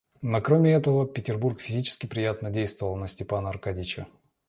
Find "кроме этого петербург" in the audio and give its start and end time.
0.41-1.61